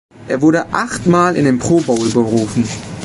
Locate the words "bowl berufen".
1.79-2.67